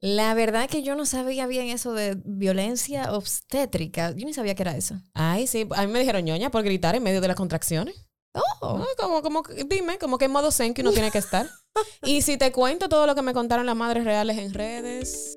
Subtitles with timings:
[0.00, 4.12] La verdad que yo no sabía bien eso de violencia obstétrica.
[4.12, 5.00] Yo ni sabía que era eso.
[5.12, 5.66] Ay, sí.
[5.74, 8.06] A mí me dijeron ñoña por gritar en medio de las contracciones.
[8.60, 8.78] Oh.
[8.78, 11.48] Ay, como, como, dime, como que en modo zen que uno tiene que estar.
[12.02, 15.36] Y si te cuento todo lo que me contaron las madres reales en redes.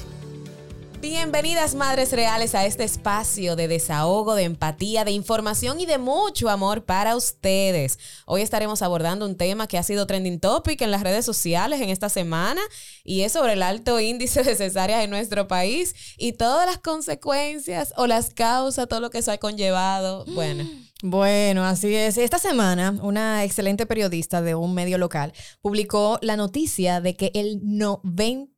[1.01, 6.47] Bienvenidas madres reales a este espacio de desahogo, de empatía, de información y de mucho
[6.47, 7.97] amor para ustedes.
[8.27, 11.89] Hoy estaremos abordando un tema que ha sido trending topic en las redes sociales en
[11.89, 12.61] esta semana
[13.03, 17.95] y es sobre el alto índice de cesáreas en nuestro país y todas las consecuencias
[17.97, 20.23] o las causas, todo lo que eso ha conllevado.
[20.25, 20.69] Bueno.
[21.03, 22.19] Bueno, así es.
[22.19, 27.59] Esta semana, una excelente periodista de un medio local publicó la noticia de que el
[27.63, 28.50] 90,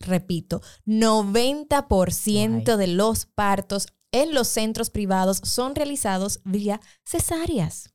[0.00, 7.90] repito, 90% de los partos en los centros privados son realizados vía cesáreas.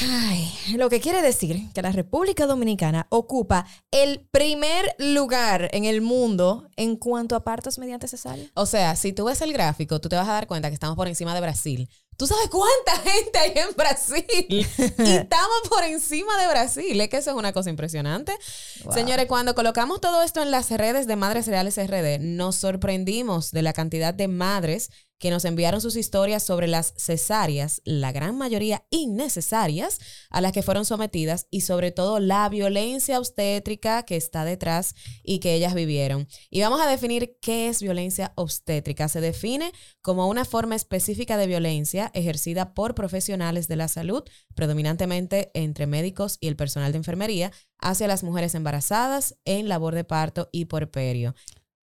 [0.00, 6.00] Ay, lo que quiere decir que la República Dominicana ocupa el primer lugar en el
[6.00, 8.50] mundo en cuanto a partos mediante cesárea.
[8.54, 10.96] O sea, si tú ves el gráfico, tú te vas a dar cuenta que estamos
[10.96, 11.88] por encima de Brasil.
[12.16, 14.24] ¿Tú sabes cuánta gente hay en Brasil?
[14.48, 17.00] y estamos por encima de Brasil.
[17.00, 18.36] Es que eso es una cosa impresionante.
[18.84, 18.94] Wow.
[18.94, 23.62] Señores, cuando colocamos todo esto en las redes de Madres Reales RD, nos sorprendimos de
[23.62, 24.90] la cantidad de madres
[25.24, 30.62] que nos enviaron sus historias sobre las cesáreas, la gran mayoría innecesarias, a las que
[30.62, 36.28] fueron sometidas y sobre todo la violencia obstétrica que está detrás y que ellas vivieron.
[36.50, 39.08] Y vamos a definir qué es violencia obstétrica.
[39.08, 45.50] Se define como una forma específica de violencia ejercida por profesionales de la salud, predominantemente
[45.54, 50.50] entre médicos y el personal de enfermería, hacia las mujeres embarazadas en labor de parto
[50.52, 51.34] y porperio.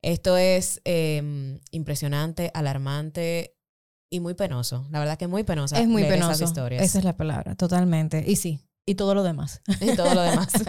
[0.02, 3.56] Esto es eh, impresionante, alarmante
[4.10, 4.88] y muy penoso.
[4.90, 5.80] La verdad que es muy penosa.
[5.80, 6.32] es muy leer penoso.
[6.34, 8.24] Esas historias Esa es la palabra, totalmente.
[8.28, 9.62] Y sí, y todo lo demás.
[9.80, 10.52] y todo lo demás.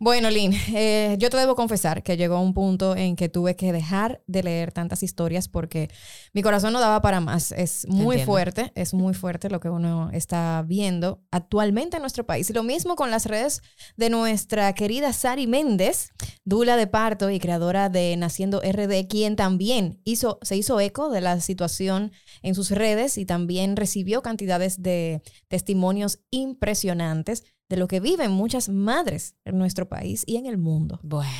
[0.00, 3.72] Bueno, Lynn, eh, yo te debo confesar que llegó un punto en que tuve que
[3.72, 5.90] dejar de leer tantas historias porque
[6.32, 7.50] mi corazón no daba para más.
[7.50, 8.24] Es muy Entiendo.
[8.32, 12.48] fuerte, es muy fuerte lo que uno está viendo actualmente en nuestro país.
[12.48, 13.60] Y lo mismo con las redes
[13.96, 16.10] de nuestra querida Sari Méndez,
[16.44, 21.22] dula de parto y creadora de Naciendo RD, quien también hizo, se hizo eco de
[21.22, 22.12] la situación
[22.42, 27.37] en sus redes y también recibió cantidades de testimonios impresionantes
[27.68, 31.00] de lo que viven muchas madres en nuestro país y en el mundo.
[31.02, 31.30] Bueno,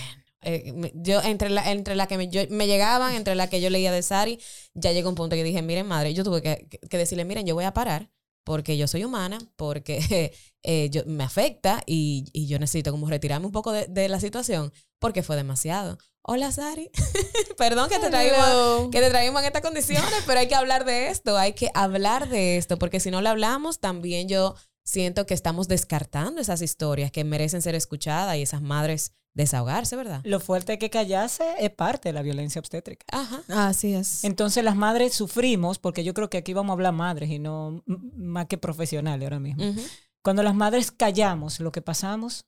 [0.42, 3.70] eh, yo entre la, entre la que me, yo- me llegaban, entre la que yo
[3.70, 4.38] leía de Sari,
[4.74, 7.46] ya llegó un punto que dije, miren, madre, yo tuve que, que- que decirle, miren,
[7.46, 8.10] yo voy a parar
[8.44, 13.46] porque yo soy humana, porque eh, yo, me afecta y, y yo necesito como retirarme
[13.46, 15.98] un poco de, de la situación porque fue demasiado.
[16.22, 16.90] Hola, Sari.
[17.56, 21.08] Perdón que te traímos que te traímos en estas condiciones, pero hay que hablar de
[21.08, 24.54] esto, hay que hablar de esto, porque si no lo hablamos, también yo
[24.88, 30.22] siento que estamos descartando esas historias que merecen ser escuchadas y esas madres desahogarse, ¿verdad?
[30.24, 33.04] Lo fuerte que callarse es parte de la violencia obstétrica.
[33.12, 33.42] Ajá.
[33.48, 34.24] Así es.
[34.24, 37.82] Entonces las madres sufrimos, porque yo creo que aquí vamos a hablar madres y no
[37.86, 39.62] más que profesionales ahora mismo.
[40.22, 42.46] Cuando las madres callamos lo que pasamos,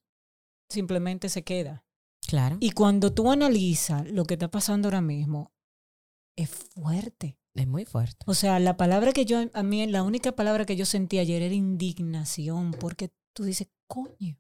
[0.70, 1.84] simplemente se queda.
[2.26, 2.56] Claro.
[2.58, 5.52] Y cuando tú analizas lo que está pasando ahora mismo,
[6.36, 7.36] es fuerte.
[7.54, 8.24] Es muy fuerte.
[8.26, 11.42] O sea, la palabra que yo, a mí, la única palabra que yo sentí ayer
[11.42, 14.38] era indignación, porque tú dices, coño.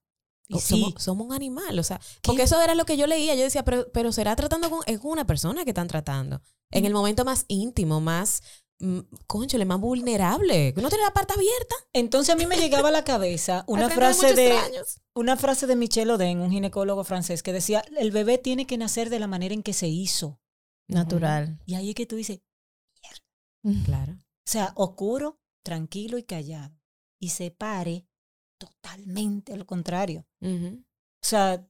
[0.48, 3.36] Y sí, somos, somos un animal, o sea, porque eso era lo que yo leía.
[3.36, 4.80] Yo decía, pero, pero será tratando con.
[4.86, 6.42] Es una persona que están tratando.
[6.72, 8.42] En el momento más íntimo, más.
[8.80, 8.98] mm,
[9.28, 10.74] Conchole, más vulnerable.
[10.76, 11.76] Uno tiene la parte abierta.
[11.92, 15.00] entonces a mí me llegaba a la cabeza una frase de, extraños.
[15.14, 19.08] una frase de Michel Oden, un ginecólogo francés, que decía, el bebé tiene que nacer
[19.08, 20.40] de la manera en que se hizo.
[20.88, 21.60] Natural.
[21.64, 22.40] Y ahí es que tú dices,
[23.84, 24.12] Claro.
[24.14, 24.16] o
[24.46, 26.74] sea, oscuro, tranquilo y callado.
[27.20, 28.06] Y se pare
[28.58, 30.26] totalmente al contrario.
[30.42, 31.66] O sea,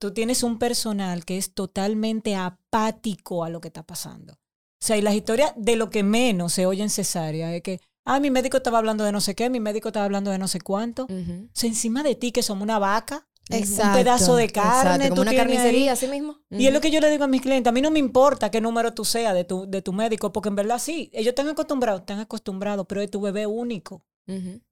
[0.00, 4.34] tú tienes un personal que es totalmente apático a lo que está pasando.
[4.34, 7.80] O sea, y las historias de lo que menos se oye en cesárea es que,
[8.04, 10.48] ah, mi médico estaba hablando de no sé qué, mi médico estaba hablando de no
[10.48, 11.04] sé cuánto.
[11.04, 11.46] Ujú.
[11.46, 13.90] O sea, encima de ti que somos una vaca, Exacto.
[13.90, 15.36] un pedazo de carne, exacto, tú una ahí.
[15.36, 16.40] carnicería, así mismo.
[16.50, 18.50] Y es lo que yo le digo a mis clientes, a mí no me importa
[18.50, 21.48] qué número tú seas de tu, de tu médico, porque en verdad sí, ellos están
[21.48, 24.04] acostumbrados, están acostumbrados, pero es tu bebé único.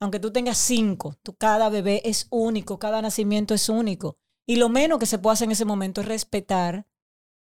[0.00, 4.16] Aunque tú tengas cinco, tu, cada bebé es único, cada nacimiento es único.
[4.48, 6.88] Y lo menos que se puede hacer en ese momento es respetar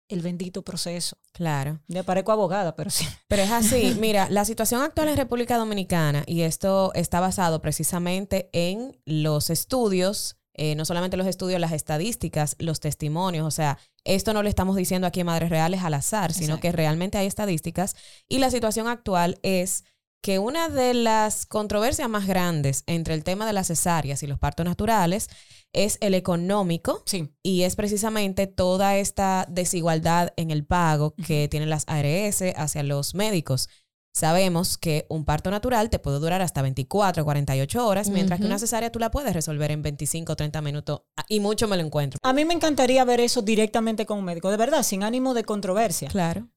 [0.10, 1.18] el bendito proceso.
[1.31, 1.80] Claro.
[1.88, 3.06] Me parezco abogada, pero sí.
[3.28, 3.96] Pero es así.
[4.00, 10.38] Mira, la situación actual en República Dominicana, y esto está basado precisamente en los estudios,
[10.56, 13.46] eh, no solamente los estudios, las estadísticas, los testimonios.
[13.46, 16.62] O sea, esto no lo estamos diciendo aquí en Madres Reales al azar, sino Exacto.
[16.62, 17.96] que realmente hay estadísticas.
[18.30, 19.84] Y la situación actual es
[20.22, 24.40] que una de las controversias más grandes entre el tema de las cesáreas y los
[24.40, 25.28] partos naturales
[25.74, 27.30] es el económico Sí.
[27.44, 33.16] y es precisamente toda esta desigualdad en el pago que tienen las ARS hacia los
[33.16, 33.68] médicos.
[34.15, 38.45] Sabemos que un parto natural te puede durar hasta 24 o 48 horas, mientras que
[38.45, 41.77] una cesárea tú la puedes resolver en 25 o 30 minutos ah, y mucho me
[41.77, 42.19] lo encuentro.
[42.21, 45.44] A mí me encantaría ver eso directamente con un médico, de verdad, sin ánimo de
[45.44, 46.10] controversia.
[46.10, 46.48] Claro.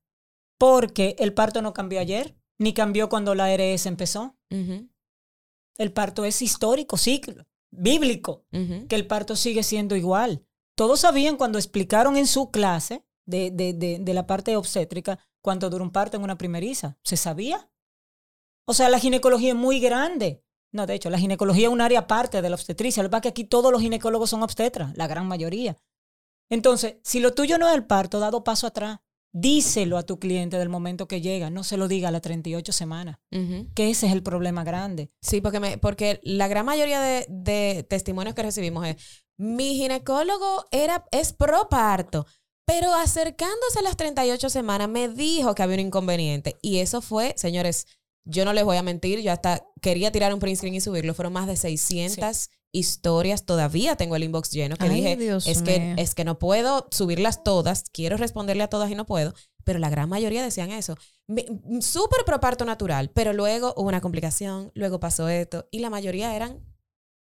[0.58, 4.36] Porque el parto no cambió ayer, ni cambió cuando la ARS empezó.
[4.50, 10.44] El parto es histórico, ciclo, bíblico, que el parto sigue siendo igual.
[10.74, 15.68] Todos sabían cuando explicaron en su clase de, de, de, de la parte obstétrica cuánto
[15.70, 16.98] dura un parto en una primeriza.
[17.02, 17.70] ¿Se sabía?
[18.66, 20.42] O sea, la ginecología es muy grande.
[20.72, 23.02] No, de hecho, la ginecología es un área aparte de la obstetricia.
[23.02, 25.78] Lo que pasa es que aquí todos los ginecólogos son obstetras, la gran mayoría.
[26.50, 28.98] Entonces, si lo tuyo no es el parto, dado paso atrás.
[29.32, 32.72] Díselo a tu cliente del momento que llega, no se lo diga a las 38
[32.72, 33.66] semanas, Ujú.
[33.74, 35.10] que ese es el problema grande.
[35.20, 38.96] Sí, porque, me, porque la gran mayoría de, de testimonios que recibimos es,
[39.36, 42.26] mi ginecólogo era, es pro parto,
[42.66, 46.56] pero acercándose a las 38 semanas me dijo que había un inconveniente.
[46.62, 47.86] Y eso fue, señores,
[48.24, 51.14] yo no les voy a mentir, yo hasta quería tirar un print screen y subirlo,
[51.14, 55.62] fueron más de 600 historias, todavía tengo el inbox lleno, que Ay, dije, Dios es
[55.62, 59.32] que, es que no puedo subirlas todas, quiero responderle a todas y no puedo.
[59.64, 60.96] Pero la gran mayoría decían eso.
[61.26, 61.46] Mi-
[61.80, 66.34] Súper pro parto natural, pero luego hubo una complicación, luego pasó esto, y la mayoría
[66.36, 66.60] eran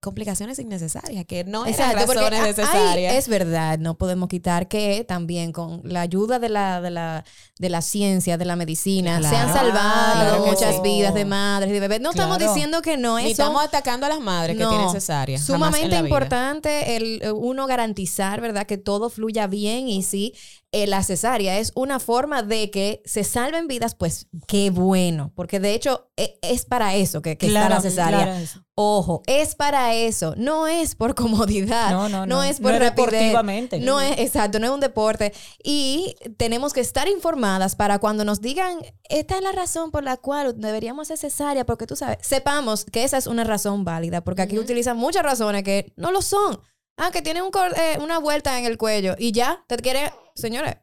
[0.04, 3.14] complicaciones innecesarias, que no eran Exacto, razones necesarias.
[3.14, 7.24] es verdad, no podemos quitar que también con la ayuda de la, de la,
[7.58, 10.82] de la ciencia, de la medicina, se han salvado claro muchas sí.
[10.82, 12.02] vidas de madres y de bebés.
[12.02, 15.38] No estamos diciendo que no es estamos atacando a las madres que tienen cesárea.
[15.38, 18.66] Sumamente importante el eh, uno garantizar, ¿verdad?
[18.66, 20.34] Que todo fluya bien y si
[20.74, 25.60] eh, la cesárea es una forma de que se salven vidas, pues qué bueno, porque
[25.60, 28.24] de hecho e- es para eso que, que está la cesárea.
[28.24, 28.60] claro, eso.
[28.76, 32.42] Ojo, es para eso, no es por comodidad, No, no, no.
[32.42, 33.78] es por No rapidez, deportivamente.
[33.78, 35.32] no es exacto, no es un deporte
[35.62, 38.78] y tenemos que estar informadas para cuando nos digan
[39.08, 43.04] esta es la razón por la cual deberíamos hacer cesárea, porque tú sabes, sepamos que
[43.04, 46.58] esa es una razón válida, porque aquí utilizan muchas razones que no lo son.
[46.96, 50.12] Ah, que tiene un cor- eh, una vuelta en el cuello y ya te quiere,
[50.35, 50.76] señores.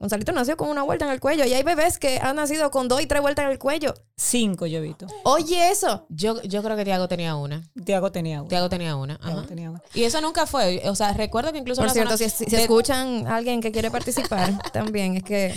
[0.00, 2.86] Gonzalito nació con una vuelta en el cuello y hay bebés que han nacido con
[2.86, 3.94] dos y tres vueltas en el cuello.
[4.16, 5.08] Cinco yo he visto.
[5.24, 6.06] Oye, eso.
[6.08, 7.68] Yo, yo creo que Tiago tenía una.
[7.84, 8.48] Tiago tenía uno.
[8.48, 9.18] Tiago tenía una.
[9.18, 9.48] Tiago ajá.
[9.48, 9.82] tenía uno.
[9.94, 10.82] Y eso nunca fue.
[10.88, 13.72] O sea, recuerdo que incluso Por cierto, zona- si, si de- escuchan a alguien que
[13.72, 15.52] quiere participar, también es que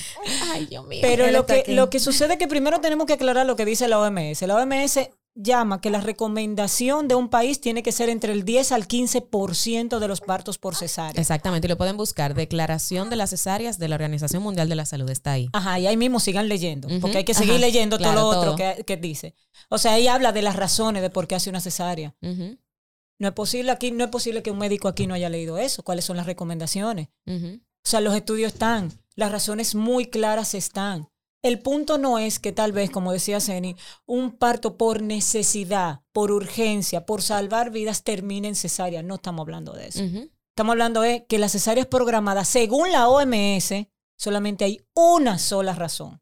[0.52, 1.02] Ay, Dios mío.
[1.04, 1.74] Pero lo que, aquí.
[1.76, 4.42] lo que sucede es que primero tenemos que aclarar lo que dice la OMS.
[4.42, 5.02] La OMS
[5.42, 10.00] llama que la recomendación de un país tiene que ser entre el 10 al 15%
[10.00, 11.20] de los partos por cesárea.
[11.20, 12.34] Exactamente, y lo pueden buscar.
[12.34, 15.50] Declaración de las cesáreas de la Organización Mundial de la Salud está ahí.
[15.54, 18.40] Ajá, y ahí mismo sigan leyendo, porque hay que seguir ajá, leyendo claro, todo lo
[18.40, 18.76] otro todo.
[18.76, 19.36] que, que dice.
[19.70, 22.16] O sea, ahí habla de las razones de por qué hace una cesárea.
[22.22, 25.84] No es posible aquí, no es posible que un médico aquí no haya leído eso.
[25.84, 27.10] ¿Cuáles son las recomendaciones?
[27.28, 31.11] O sea, los estudios están, las razones muy claras están.
[31.44, 36.32] El punto no es que tal vez, como decía Ceni, un parto por necesidad, por
[36.32, 39.02] urgencia, por salvar vidas termine en cesárea.
[39.02, 40.04] No estamos hablando de eso.
[40.04, 46.22] Estamos hablando de que las cesáreas programadas, según la OMS, solamente hay una sola razón.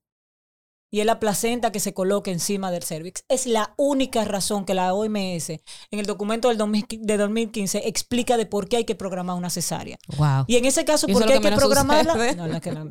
[0.92, 3.24] Y es la placenta que se coloca encima del cervix.
[3.30, 8.38] Es la única razón que la OMS, en el documento del 2000 de 2015, explica
[8.38, 9.98] de por qué hay que programar una cesárea.
[10.18, 10.46] Wow.
[10.48, 12.34] Y en ese caso, ¿por qué hay que programarla?
[12.34, 12.88] No, no que no.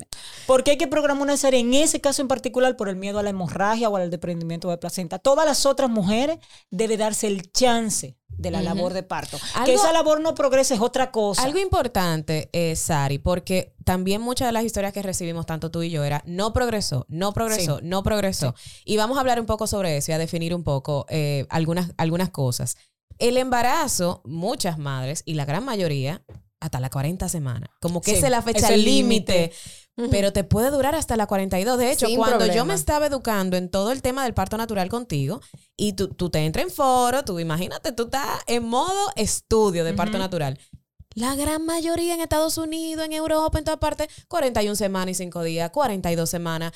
[0.46, 1.60] ¿Por qué hay que programar una cesárea?
[1.60, 4.78] En ese caso en particular, por el miedo a la hemorragia o al desprendimiento de
[4.78, 5.18] placenta.
[5.18, 6.38] Todas las otras mujeres
[6.70, 9.38] debe darse el chance de la labor de parto.
[9.54, 11.42] Algo- que esa labor no progrese es otra cosa.
[11.42, 15.90] Algo importante, eh, Sari, porque también muchas de las historias que recibimos, tanto tú y
[15.90, 18.54] yo, era no progresó, no progresó, no progresó.
[18.84, 21.92] Y vamos a hablar un poco sobre eso y a definir un poco eh, algunas,
[21.96, 22.76] algunas cosas.
[23.18, 26.22] El embarazo, muchas madres, y la gran mayoría,
[26.60, 27.70] hasta la 40 semanas.
[27.80, 29.56] Como que Sí, esa es la fecha es
[30.10, 31.76] Pero te puede durar hasta la 42.
[31.78, 34.88] De hecho, Sin cuando yo me estaba educando en todo el tema del parto natural
[34.88, 35.40] contigo,
[35.76, 39.94] y tú, tú te entras en foro, tú imagínate, tú estás en modo estudio de
[39.94, 40.58] parto natural.
[41.14, 45.42] La gran mayoría en Estados Unidos, en Europa, en todas partes, 41 semanas y 5
[45.42, 46.72] días, 42 semanas.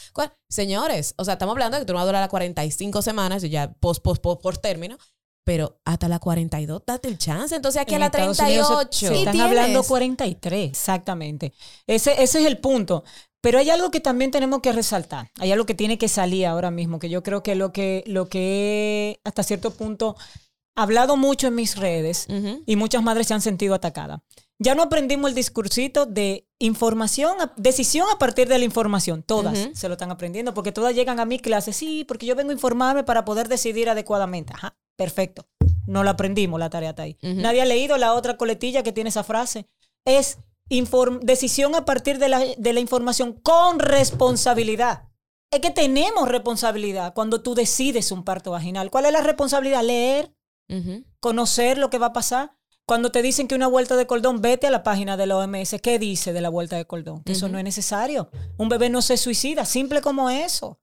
[0.48, 3.44] Señores, o sea, estamos hablando de que tú no vas a durar las 45 semanas
[3.44, 4.98] y ya post, post, post, por término,
[5.44, 7.54] pero hasta la 42 date el chance.
[7.54, 9.06] Entonces aquí En a la Estados Unidos se- 38.
[9.08, 9.48] se ¿Y están tienes?
[9.50, 11.52] hablando 43, exactamente.
[11.86, 13.04] Ese, ese es el punto.
[13.40, 15.32] Pero hay algo que también tenemos que resaltar.
[15.40, 18.28] Hay algo que tiene que salir ahora mismo, que yo creo que lo que, lo
[18.28, 20.14] que he, hasta cierto punto
[20.76, 22.26] hablado mucho en mis redes
[22.66, 24.20] y muchas madres se han sentido atacadas.
[24.58, 29.24] Ya no aprendimos el discursito de información, decisión a partir de la información.
[29.24, 32.50] Todas se lo están aprendiendo porque todas llegan a mi clase, sí, porque yo vengo
[32.50, 34.52] a informarme para poder decidir adecuadamente.
[34.54, 35.46] Ajá, perfecto.
[35.86, 37.18] No la aprendimos, la tarea está ahí.
[37.22, 39.66] Nadie ha leído la otra coletilla que tiene esa frase.
[40.04, 40.38] Es
[40.70, 45.08] inform- decisión a partir de la, de la información con responsabilidad.
[45.50, 48.90] Es que tenemos responsabilidad cuando tú decides un parto vaginal.
[48.90, 49.82] ¿Cuál es la responsabilidad?
[49.82, 50.32] Leer,
[51.20, 52.52] conocer lo que va a pasar.
[52.86, 55.76] Cuando te dicen que una vuelta de cordón, vete a la página de la OMS.
[55.82, 57.22] ¿Qué dice de la vuelta de cordón?
[57.22, 58.30] Que eso no es necesario.
[58.56, 60.80] Un bebé no se suicida, simple como eso.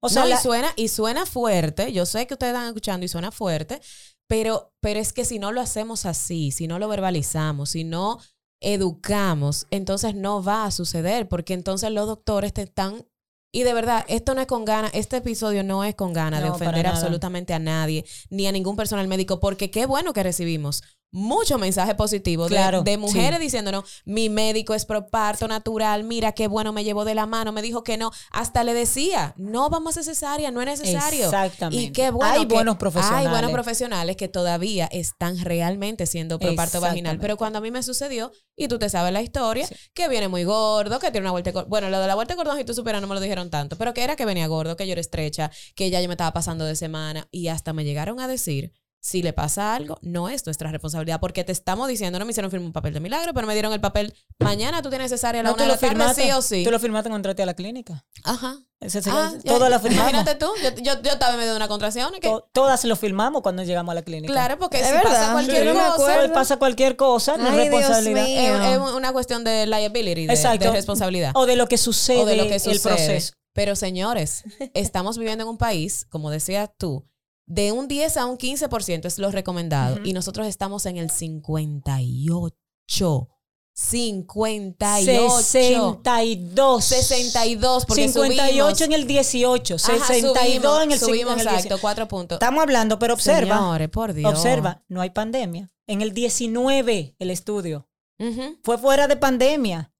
[0.00, 1.92] O sea, no, la- y, suena, y suena fuerte.
[1.92, 3.80] Yo sé que ustedes están escuchando y suena fuerte,
[4.28, 8.18] pero, pero es que si no lo hacemos así, si no lo verbalizamos, si no
[8.60, 13.06] educamos, entonces no va a suceder, porque entonces los doctores te están...
[13.50, 16.48] Y de verdad, esto no es con ganas, este episodio no es con ganas de
[16.48, 20.82] No, ofender absolutamente a nadie, ni a ningún personal médico, porque qué bueno que recibimos
[21.10, 23.44] muchos mensajes positivos de- Claro, de, mujeres sí.
[23.44, 27.52] diciéndonos, mi médico es pro parto natural, mira qué bueno me llevó de la mano,
[27.52, 31.24] me dijo que no, hasta le decía, no vamos a cesárea, no es necesario.
[31.24, 31.82] Exactamente.
[31.84, 33.26] Y qué bueno Hay que buenos profesionales.
[33.26, 37.18] Hay buenos profesionales que todavía están realmente siendo pro parto vaginal.
[37.18, 40.44] Pero cuando a mí me sucedió, y tú te sabes la historia, que viene muy
[40.44, 41.52] gordo, que tiene una vuelta.
[41.68, 43.76] Bueno, lo de la vuelta de cordón, si tú supieras, no me lo dijeron tanto,
[43.76, 46.32] pero que era que venía gordo, que yo era estrecha, que ya yo me estaba
[46.32, 48.72] pasando de semana, y hasta me llegaron a decir.
[49.00, 52.50] Si le pasa algo, no es nuestra responsabilidad, porque te estamos diciendo, no me hicieron
[52.50, 54.12] firmar un papel de milagro, pero me dieron el papel.
[54.40, 56.22] Mañana tú tienes cesárea a la no, una tú de lo la tarde, firmaste.
[56.22, 56.64] sí o sí.
[56.64, 58.04] Tú lo firmaste cuando entraste a la clínica.
[58.24, 58.58] Ajá.
[58.80, 60.10] Ese se- Ah, ya- todas lo firmamos.
[60.12, 62.12] Imagínate tú, yo, yo, yo estaba en medio de una contracción.
[62.14, 64.32] que- To- todas lo firmamos cuando llegamos a la clínica.
[64.32, 66.14] Claro, porque Es si verdad, pasa cualquier no me cosa.
[66.18, 68.26] Pues pasa cualquier cosa, no es Ay, responsabilidad.
[68.28, 70.64] es, es una cuestión de liability, de, Exacto.
[70.66, 71.32] de responsabilidad.
[71.34, 72.80] O de lo que sucede o de lo que el sucede.
[72.94, 73.32] proceso.
[73.52, 74.42] Pero señores,
[74.74, 77.04] estamos viviendo en un país, como decías tú,
[77.48, 79.96] de un 10 a un 15% es lo recomendado.
[79.96, 80.04] Ujú.
[80.04, 83.28] Y nosotros estamos en el 58.
[83.74, 85.30] 58.
[85.40, 86.84] 62.
[86.84, 87.86] 62.
[87.86, 88.80] Porque 58 subimos.
[88.82, 89.74] en el 18.
[89.76, 91.80] Ajá, 62 subimos, en el, subimos, en el exacto, 18.
[91.80, 92.36] cuatro puntos.
[92.36, 93.56] Estamos hablando, pero observa.
[93.56, 94.30] Señores, por Dios.
[94.30, 95.70] Observa, no hay pandemia.
[95.86, 97.88] En el 19 el estudio.
[98.18, 98.58] Ujú.
[98.62, 99.92] Fue fuera de pandemia.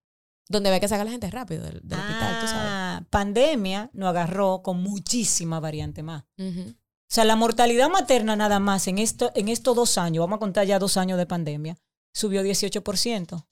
[0.48, 2.70] Donde ve que saca la gente rápido del, del hospital, tú sabes.
[2.70, 6.24] Ah, pandemia nos agarró con muchísima variante más.
[6.38, 6.74] Ujú.
[7.10, 10.40] O sea, la mortalidad materna nada más en, esto, en estos dos años, vamos a
[10.40, 11.78] contar ya dos años de pandemia,
[12.14, 13.46] subió 18%.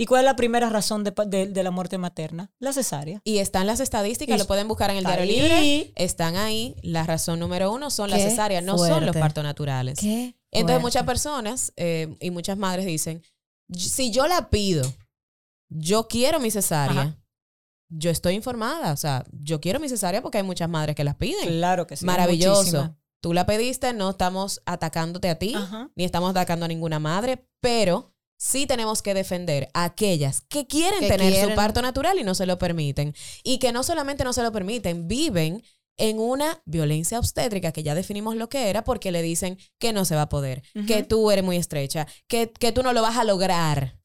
[0.00, 2.52] ¿Y cuál es la primera razón de, pa- de- de la muerte materna?
[2.60, 3.20] La cesárea.
[3.24, 5.30] Y están las estadísticas, Y lo pueden buscar en el diario ahí.
[5.40, 5.92] libre.
[5.96, 6.76] Están ahí.
[6.82, 9.98] La razón número uno son las cesáreas, no son los partos naturales.
[9.98, 10.36] ¿Qué?
[10.52, 13.22] Entonces muchas personas eh, y muchas madres dicen,
[13.72, 14.84] si yo la pido,
[15.68, 17.16] yo quiero mi cesárea, Ajá.
[17.88, 18.92] yo estoy informada.
[18.92, 21.48] O sea, yo quiero mi cesárea porque hay muchas madres que las piden.
[21.48, 22.04] Claro que sí.
[22.04, 22.58] Maravilloso.
[22.60, 22.97] muchísima.
[23.20, 25.90] Tú la pediste, no estamos atacándote a ti, Ajá.
[25.96, 31.00] ni estamos atacando a ninguna madre, pero sí tenemos que defender a aquellas que quieren
[31.00, 31.50] Que tener quieren.
[31.50, 33.14] su parto natural y no se lo permiten.
[33.42, 35.64] Y que no solamente no se lo permiten, viven
[35.96, 40.04] en una violencia obstétrica, que ya definimos lo que era, porque le dicen que no
[40.04, 43.16] se va a poder, que tú eres muy estrecha, que, que tú no lo vas
[43.16, 43.98] a lograr.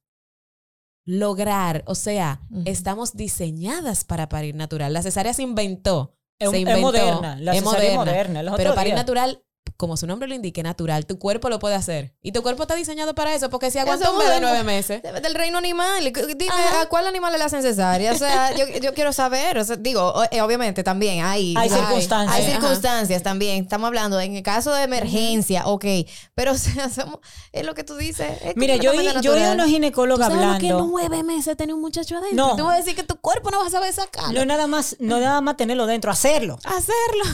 [1.05, 4.93] Lograr, o sea, estamos diseñadas para parir natural.
[4.93, 6.15] La cesárea se inventó.
[6.43, 6.81] Es, se es inventó.
[6.81, 7.37] moderna.
[7.39, 8.43] La es cesárea es moderna.
[8.43, 9.01] los Pero parir días.
[9.01, 9.43] natural,
[9.83, 12.13] como su nombre lo indique, natural, tu cuerpo lo puede hacer.
[12.21, 15.03] Y tu cuerpo está diseñado para eso, porque si aguanta un bebé es nueve meses.
[15.03, 16.01] De- Del reino animal.
[16.13, 16.81] Dime, Ajá.
[16.83, 18.13] ¿a cuál animal le hacen cesárea?
[18.13, 19.57] O sea, yo, yo quiero saber.
[19.57, 21.53] O sea, digo, eh, obviamente también hay...
[21.57, 22.37] Hay circunstancias.
[22.39, 23.63] Hay circunstancias también.
[23.65, 25.85] Estamos hablando en el caso de emergencia, ok.
[26.33, 27.19] Pero, o sea, somos-
[27.51, 28.31] es lo que tú dices.
[28.41, 30.87] es Mira, yo, completamente yo oí a una ginecóloga ¿Tú sabes lo que hablando.
[30.91, 32.47] nueve meses tener un muchacho adentro?
[32.47, 32.55] No.
[32.55, 34.31] Tú vas a decir que tu cuerpo no va a saber sacarlo.
[34.39, 36.57] No nada más, no nada más tenerlo dentro, hacerlo.
[36.63, 37.25] Hacerlo.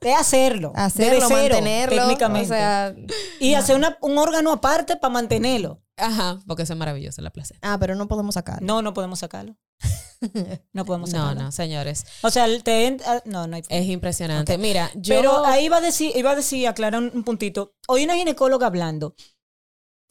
[0.00, 0.72] Es hacerlo.
[0.74, 2.02] Hacerlo, Desde cero, mantenerlo.
[2.02, 2.46] Técnicamente.
[2.52, 2.94] O sea,
[3.40, 5.82] y hacer una- un órgano aparte para mantenerlo.
[5.96, 7.58] Ajá, porque eso es maravilloso, la placer.
[7.62, 8.66] ah, pero no podemos sacarlo.
[8.66, 9.56] No, no podemos sacarlo.
[10.72, 11.42] No podemos No, sacarlo.
[11.42, 12.04] no, señores.
[12.22, 14.56] O sea, el- te ah, no, no hay Es impresionante.
[14.58, 15.14] Mira, yo.
[15.16, 17.74] Pero ahí iba a decir, iba a decir, aclarar un, un puntito.
[17.88, 19.14] Hoy una ginecóloga hablando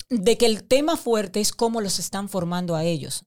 [0.09, 3.25] de que el tema fuerte es cómo los están formando a ellos.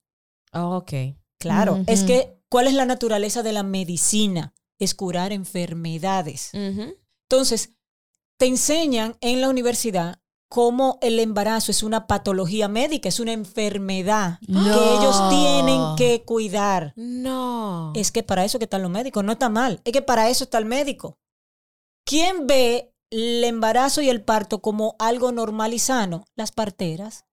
[0.52, 0.92] Oh, ok.
[1.40, 4.54] Claro, es que ¿cuál es la naturaleza de la medicina?
[4.78, 6.50] Es curar enfermedades.
[6.54, 7.74] Entonces,
[8.38, 14.38] te enseñan en la universidad cómo el embarazo es una patología médica, es una enfermedad
[14.46, 14.62] No.
[14.62, 16.92] que ellos tienen que cuidar.
[16.96, 17.92] No.
[17.94, 20.44] Es que para eso que están los médicos, no está mal, es que para eso
[20.44, 21.18] está el médico.
[22.06, 26.24] ¿Quién ve el embarazo y el parto como algo normal y sano?
[26.36, 27.26] Las parteras,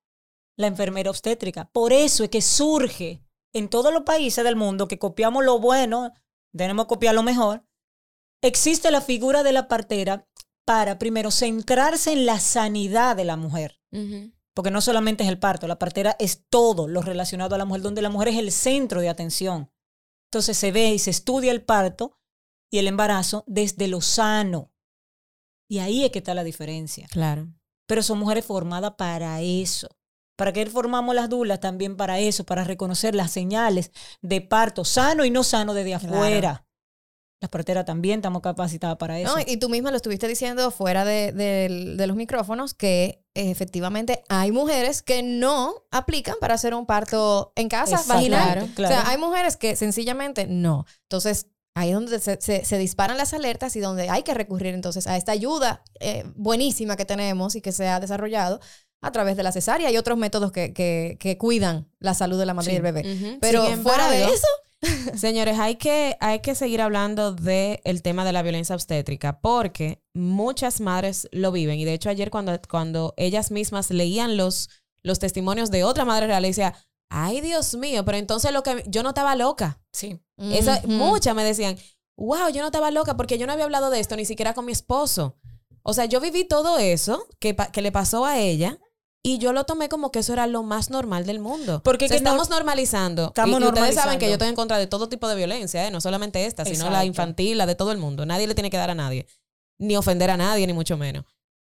[0.57, 1.69] la enfermera obstétrica.
[1.71, 3.21] Por eso es que surge
[3.53, 6.11] en todos los países del mundo que copiamos lo bueno,
[6.57, 7.65] tenemos que copiar lo mejor,
[8.41, 10.27] existe la figura de la partera
[10.65, 13.79] para, primero, centrarse en la sanidad de la mujer.
[14.53, 17.81] Porque no solamente es el parto, la partera es todo lo relacionado a la mujer,
[17.81, 19.71] donde la mujer es el centro de atención.
[20.29, 22.17] Entonces se ve y se estudia el parto
[22.71, 24.73] y el embarazo desde lo sano.
[25.69, 27.07] Y ahí es que está la diferencia.
[27.09, 27.47] Claro.
[27.87, 29.87] Pero son mujeres formadas para eso.
[30.35, 31.59] ¿Para qué formamos las dulas?
[31.59, 36.65] También para eso, para reconocer las señales de parto sano y no sano desde afuera.
[37.41, 39.35] Las parteras también estamos capacitadas para eso.
[39.35, 44.23] No, y tú misma lo estuviste diciendo fuera de, de- de los micrófonos que efectivamente
[44.29, 48.69] hay mujeres que no aplican para hacer un parto en casa Exacto, vaginal.
[48.75, 48.95] claro.
[48.95, 50.85] O sea, hay mujeres que sencillamente no.
[51.03, 54.73] Entonces, ahí es donde se, se- se disparan las alertas y donde hay que recurrir
[54.73, 58.61] entonces a esta ayuda eh, buenísima que tenemos y que se ha desarrollado
[59.05, 62.45] a través de la cesárea y otros métodos que, que- que cuidan la salud de
[62.45, 62.73] la madre Sí.
[62.73, 63.37] y el bebé.
[63.41, 64.47] Pero fuera de eso,
[65.15, 70.03] Señores, hay que, hay que seguir hablando del el tema de la violencia obstétrica porque
[70.13, 71.79] muchas madres lo viven.
[71.79, 74.69] Y de hecho, ayer cuando, cuando ellas mismas leían los,
[75.01, 76.75] los testimonios de otra madre real, decía,
[77.09, 79.79] ay Dios mío, pero entonces lo que yo no estaba loca.
[79.91, 80.19] Sí.
[80.37, 80.91] Esa- Ujú.
[80.91, 81.77] Muchas me decían,
[82.17, 84.65] wow, yo no estaba loca porque yo no había hablado de esto ni siquiera con
[84.65, 85.35] mi esposo.
[85.81, 88.77] O sea, yo viví todo eso que, que le pasó a ella
[89.25, 91.81] y yo lo tomé como que eso era lo más normal del mundo.
[91.83, 93.27] Porque O sea, que no- estamos normalizando.
[93.27, 95.87] Estamos y, y ustedes saben que yo estoy en contra de todo tipo de violencia,
[95.87, 95.91] ¿eh?
[95.91, 98.25] no solamente esta, sino la infantil, la de todo el mundo.
[98.25, 99.25] Nadie le tiene que dar a nadie,
[99.79, 101.25] ni ofender a nadie, ni mucho menos.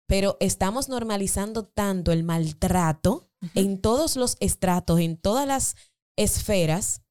[0.06, 5.76] Pero estamos normalizando tanto el maltrato en todos los estratos, en todas las
[6.16, 7.02] esferas,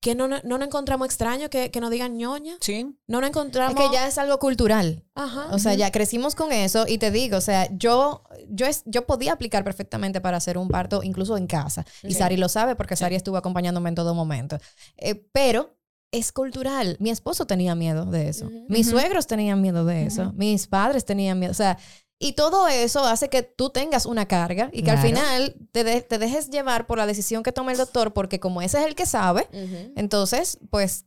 [0.00, 2.56] que no, no, no nos encontramos extraño que, que nos digan ñoña.
[2.60, 2.84] Sí.
[3.06, 3.74] No nos es encontramos.
[3.74, 5.04] que ya es algo cultural.
[5.14, 5.48] Ajá.
[5.52, 9.06] O sea, ya crecimos con eso y te digo, o sea, yo, yo, es, yo
[9.06, 11.84] podía aplicar perfectamente para hacer un parto incluso en casa.
[12.02, 12.14] Y.
[12.14, 14.58] Sari lo sabe porque Sari estuvo acompañándome en todo momento.
[14.96, 15.76] Eh, pero
[16.12, 16.96] es cultural.
[16.98, 18.50] Mi esposo tenía miedo de eso.
[18.68, 20.32] Mis suegros tenían miedo de eso.
[20.34, 21.52] Mis padres tenían miedo.
[21.52, 21.78] O sea,
[22.22, 26.02] y todo eso hace que tú tengas una carga y que al final te, de-
[26.02, 28.94] te dejes llevar por la decisión que tome el doctor porque como ese es el
[28.94, 29.48] que sabe,
[29.96, 31.06] entonces, pues,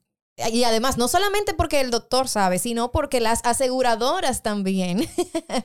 [0.52, 5.08] y además, no solamente porque el doctor sabe, sino porque las aseguradoras también,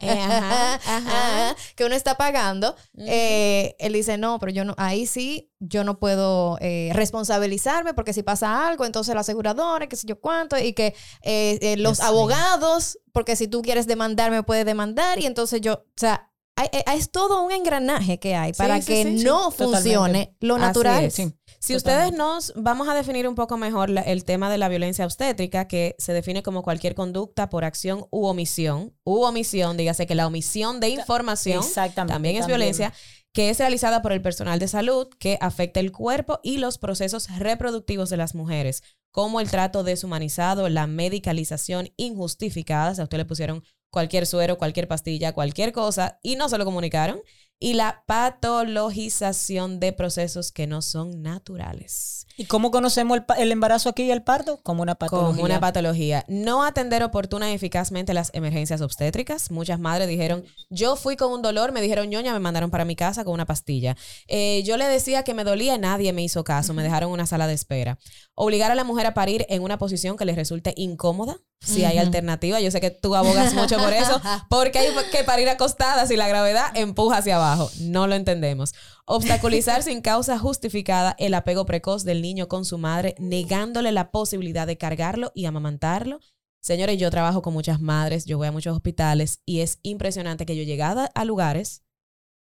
[0.01, 1.57] Eh, ajá, ajá.
[1.77, 5.99] que uno está pagando, eh, él dice, no, pero yo no, ahí sí, yo no
[5.99, 10.75] puedo eh, responsabilizarme porque si pasa algo, entonces la aseguradora, qué sé yo cuánto, y
[10.75, 12.09] que eh, los mío.
[12.09, 16.69] abogados, porque si tú quieres demandar, me puedes demandar, y entonces yo, o sea, hay-
[16.97, 19.77] es todo un engranaje que hay para sí, que sí, no totalmente.
[19.81, 21.05] funcione lo Así natural.
[21.05, 21.17] es.
[21.61, 25.05] Si ustedes nos vamos a definir un poco mejor la- el tema de la violencia
[25.05, 30.15] obstétrica, que se define como cualquier conducta por acción u omisión, u omisión, dígase que
[30.15, 32.13] la omisión de información Exactamente.
[32.15, 32.93] también es violencia,
[33.33, 37.29] que es realizada por el personal de salud que afecta el cuerpo y los procesos
[37.39, 43.19] reproductivos de las mujeres, como el trato deshumanizado, la medicalización injustificada, o sea, a usted
[43.19, 47.21] le pusieron cualquier suero, cualquier pastilla, cualquier cosa y no se lo comunicaron,
[47.61, 52.27] y la patologización de procesos que no son naturales.
[52.37, 54.61] ¿Y cómo conocemos el, el embarazo aquí y el parto?
[54.63, 55.29] Como una patología.
[55.29, 56.25] Como una patología.
[56.29, 59.51] No atender oportuna y eficazmente las emergencias obstétricas.
[59.51, 62.95] Muchas madres dijeron, yo fui con un dolor, me dijeron ñoña, me mandaron para mi
[62.95, 63.97] casa con una pastilla.
[64.29, 67.15] Eh, yo le decía que me dolía y nadie me hizo caso, me dejaron en
[67.15, 67.99] una sala de espera.
[68.35, 71.99] Obligar a la mujer a parir en una posición que le resulte incómoda, si hay
[71.99, 72.61] alternativa.
[72.61, 76.29] Yo sé que tú abogas mucho por eso, porque hay que parir acostada si la
[76.29, 77.48] gravedad empuja hacia abajo.
[77.81, 78.75] No lo entendemos.
[79.07, 84.67] Obstaculizar sin causa justificada el apego precoz del niño con su madre, negándole la posibilidad
[84.67, 86.21] de cargarlo y amamantarlo.
[86.61, 90.57] Señores, yo trabajo con muchas madres, yo voy a muchos hospitales y es impresionante que
[90.57, 91.83] yo llegada a lugares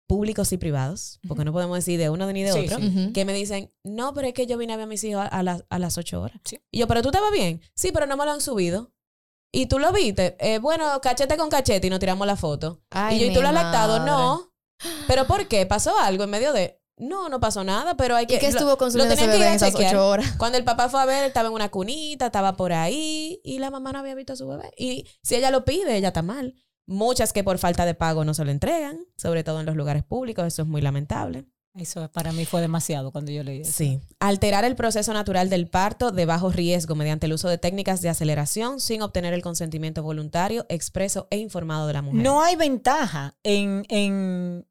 [0.08, 3.12] públicos y privados, porque no podemos decir de uno ni de Sí, otro, sí.
[3.14, 5.28] Que me dicen, no, pero es que yo vine a ver a mis hijos a,
[5.28, 6.40] a las, a las ocho horas.
[6.46, 6.60] Sí.
[6.72, 7.62] Y yo, pero tú estabas bien.
[7.74, 8.94] Sí, pero no me lo han subido.
[9.52, 10.36] Y tú lo viste.
[10.40, 12.84] Eh, bueno, cachete con cachete y nos tiramos la foto.
[12.92, 14.06] Ay, y yo, ¿y tú lo has lactado?
[14.06, 14.54] No.
[15.08, 15.66] ¿Pero por qué?
[15.66, 16.82] ¿Pasó algo en medio de...?
[16.98, 18.36] No, no pasó nada, pero hay que...
[18.36, 20.32] ¿Y qué lo- estuvo consumiendo ese tenían que ir bebé en esas ocho horas?
[20.38, 23.70] Cuando el papá fue a ver, estaba en una cunita, estaba por ahí y la
[23.70, 24.72] mamá no había visto a su bebé.
[24.78, 26.56] Y si ella lo pide, ella está mal.
[26.88, 30.04] Muchas que por falta de pago no se lo entregan, sobre todo en los lugares
[30.04, 31.46] públicos, eso es muy lamentable.
[31.78, 33.72] Eso para mí fue demasiado cuando yo leí eso.
[33.74, 34.00] Sí.
[34.20, 38.08] Alterar el proceso natural del parto de bajo riesgo mediante el uso de técnicas de
[38.08, 42.22] aceleración sin obtener el consentimiento voluntario, expreso e informado de la mujer.
[42.22, 44.66] No hay ventaja en, en,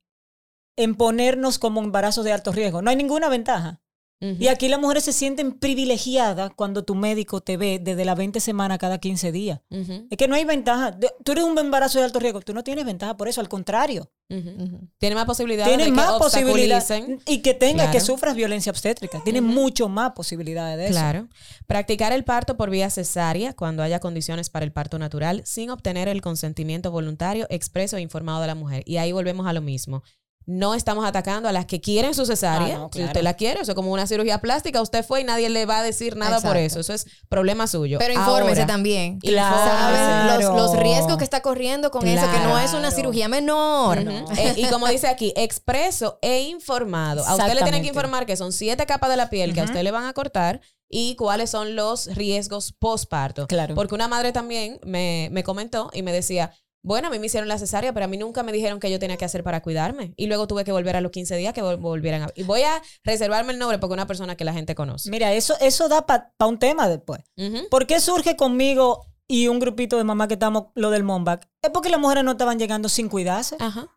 [0.76, 2.80] en ponernos como embarazos de alto riesgo.
[2.80, 3.82] No hay ninguna ventaja.
[4.20, 8.40] Y aquí las mujeres se sienten privilegiadas cuando tu médico te ve desde las 20
[8.40, 9.60] semanas cada 15 días.
[9.70, 10.98] Es que no hay ventaja.
[11.24, 12.40] Tú eres un embarazo de alto riesgo.
[12.40, 14.10] Tú no tienes ventaja por eso, al contrario.
[14.30, 14.38] ujú.
[14.38, 14.88] Ujú.
[14.98, 17.04] Tiene más posibilidades Tienes de que más posibilidades.
[17.26, 19.22] Y que tengas, que sufras violencia obstétrica.
[19.22, 20.92] Tienes mucho más posibilidades de eso.
[20.94, 21.28] Claro.
[21.66, 26.08] Practicar el parto por vía cesárea cuando haya condiciones para el parto natural sin obtener
[26.08, 28.82] el consentimiento voluntario, expreso e informado de la mujer.
[28.86, 30.02] Y ahí volvemos a lo mismo.
[30.46, 32.76] No estamos atacando a las que quieren su cesárea.
[32.76, 35.24] Ah, no, Si usted la quiere, eso es como una cirugía plástica, usted fue y
[35.24, 36.80] nadie le va a decir nada por eso.
[36.80, 37.98] Eso es problema suyo.
[37.98, 39.20] Pero infórmese Ahora, también.
[39.20, 39.56] Claro.
[39.56, 43.98] Saben los, los riesgos que está corriendo con eso, que no es una cirugía menor.
[43.98, 47.24] Eh, y como dice aquí, expreso e informado.
[47.26, 49.64] A usted le tienen que informar que son siete capas de la piel que a
[49.64, 53.46] usted le van a cortar y cuáles son los riesgos postparto.
[53.46, 53.74] Claro.
[53.74, 56.52] Porque una madre también me, me comentó y me decía,
[56.84, 58.98] bueno, a mí me hicieron la cesárea, pero a mí nunca me dijeron que yo
[58.98, 60.12] tenía que hacer para cuidarme.
[60.16, 62.28] Y luego tuve que volver a los 15 días que vol- volvieran a...
[62.34, 65.10] Y voy a reservarme el nombre porque es una persona que la gente conoce.
[65.10, 67.22] Mira, eso, eso da para un tema después.
[67.70, 71.48] ¿Por qué surge conmigo y un grupito de mamás que estamos lo del Mombac?
[71.62, 73.56] Es porque las mujeres no estaban llegando sin cuidarse.
[73.58, 73.88] Ajá.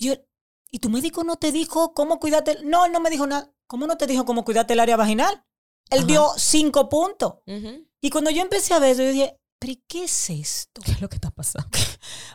[0.00, 0.14] Yo,
[0.70, 2.58] ¿Y tu médico no te dijo cómo cuidarte?
[2.64, 3.52] No, él no me dijo nada.
[3.68, 5.44] ¿Cómo no te dijo cómo cuidarte el área vaginal?
[5.90, 6.06] Él Ajá.
[6.06, 7.34] dio cinco puntos.
[8.00, 10.82] Y cuando yo empecé a ver eso, yo dije, ¿pero y qué es esto?
[10.84, 11.70] ¿Qué es lo que está pasando?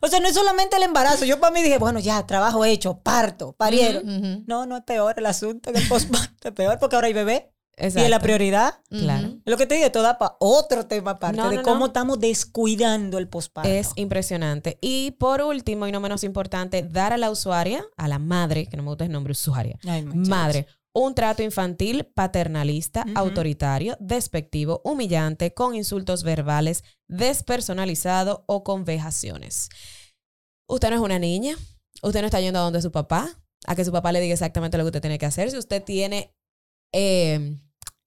[0.02, 1.26] O sea, no es solamente el embarazo.
[1.26, 4.46] Yo para mí dije, bueno, ya, trabajo hecho, parto, parieron.
[4.48, 6.48] No, no es peor el asunto que el postparto.
[6.48, 7.54] Es peor porque ahora hay bebé.
[7.78, 8.80] Y es la prioridad.
[8.89, 9.38] Claro.
[9.46, 11.86] Lo que te digo, esto da para otro tema aparte No, de cómo no.
[11.88, 13.70] estamos descuidando el posparto.
[13.70, 14.80] Es impresionante.
[14.82, 18.76] Y por último, y no menos importante, dar a la usuaria, a la madre, que
[18.76, 25.54] no me gusta el nombre usuaria, Ay, madre, un trato infantil paternalista, autoritario, despectivo, humillante,
[25.54, 29.69] con insultos verbales, despersonalizado o con vejaciones.
[30.67, 31.56] Usted no es una niña,
[32.02, 34.78] usted no está yendo a donde su papá, a que su papá le diga exactamente
[34.78, 35.52] lo que usted tiene que hacer.
[35.52, 36.34] Si usted tiene
[36.93, 37.56] eh,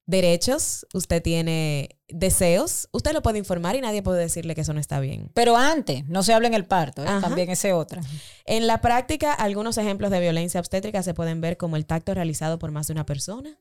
[0.05, 4.79] derechos, usted tiene deseos, usted lo puede informar y nadie puede decirle que eso no
[4.79, 5.29] está bien.
[5.33, 7.07] Pero antes, no se habla en el parto, ¿eh?
[7.21, 8.01] También ese otra.
[8.45, 12.59] En la práctica, algunos ejemplos de violencia obstétrica se pueden ver como el tacto realizado
[12.59, 13.57] por más de una persona.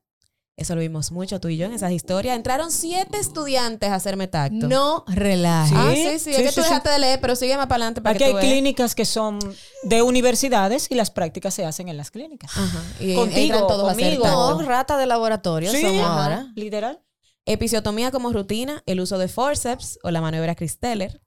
[0.56, 2.36] Eso lo vimos mucho tú y yo en esas historias.
[2.36, 4.68] Entraron siete estudiantes a hacerme tacto.
[4.68, 5.70] No relajes.
[5.70, 5.74] Sí.
[5.78, 6.18] Ah, sí, sí.
[6.18, 6.68] sí, es que tú sí.
[6.68, 8.44] dejaste de leer, pero sigue más para adelante para Aquí que hay veas.
[8.44, 9.38] clínicas que son
[9.84, 12.50] de universidades y las prácticas se hacen en las clínicas.
[12.56, 12.82] Ajá.
[13.00, 14.26] Y Contigo, entran todos conmigo.
[14.26, 16.52] No, rata de laboratorio Sí, somos ahora.
[16.54, 17.00] literal.
[17.46, 21.22] Episiotomía como rutina, el uso de forceps o la maniobra Christeller,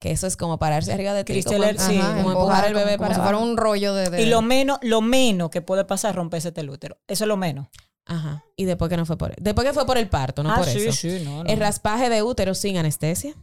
[0.00, 1.98] que eso es como pararse arriba de ti, Christeller, como, sí.
[1.98, 3.50] como empujar el bebé como para si fuera abajo.
[3.50, 4.10] un rollo de...
[4.10, 6.98] de- Y lo menos, lo menos que puede pasar es romperse el útero.
[7.08, 7.66] Eso es lo menos.
[8.06, 8.44] Ajá.
[8.56, 10.66] Y después que no fue por después que fue por el parto, no ah, por
[10.66, 10.92] sí, eso.
[10.92, 11.50] sí, no, no.
[11.50, 13.34] El raspaje de útero sin anestesia.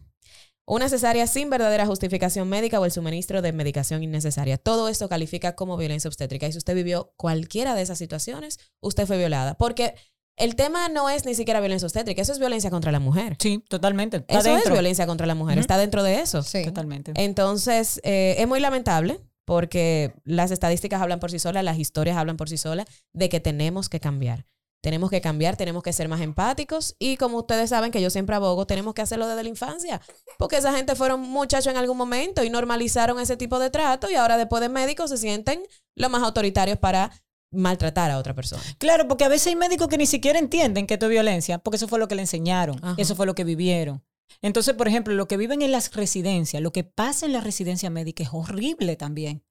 [0.65, 4.57] Una cesárea sin verdadera justificación médica o el suministro de medicación innecesaria.
[4.57, 6.47] Todo esto califica como violencia obstétrica.
[6.47, 9.57] Y si usted vivió cualquiera de esas situaciones, usted fue violada.
[9.57, 9.95] Porque
[10.37, 13.37] el tema no es ni siquiera violencia obstétrica, eso es violencia contra la mujer.
[13.39, 14.17] Sí, totalmente.
[14.17, 16.41] Está Eso es violencia contra la mujer, está dentro de eso.
[16.41, 16.63] Sí.
[16.63, 17.11] Totalmente.
[17.15, 19.19] Entonces, eh, es muy lamentable
[19.51, 23.41] porque las estadísticas hablan por sí solas, las historias hablan por sí solas de que
[23.41, 24.45] tenemos que cambiar.
[24.81, 28.33] Tenemos que cambiar, tenemos que ser más empáticos y como ustedes saben que yo siempre
[28.33, 29.99] abogo, tenemos que hacerlo desde la infancia,
[30.39, 34.15] porque esa gente fueron muchachos en algún momento y normalizaron ese tipo de trato y
[34.15, 35.61] ahora después de médicos se sienten
[35.97, 37.11] los más autoritarios para
[37.51, 38.63] maltratar a otra persona.
[38.77, 41.75] Claro, porque a veces hay médicos que ni siquiera entienden que esto es violencia, porque
[41.75, 42.95] eso fue lo que le enseñaron, Ajá.
[42.97, 44.01] eso fue lo que vivieron.
[44.41, 47.89] Entonces, por ejemplo, lo que viven en las residencias, lo que pasa en la residencia
[47.89, 49.43] médica es horrible también.